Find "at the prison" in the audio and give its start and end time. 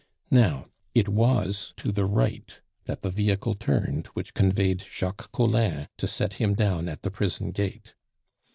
6.89-7.51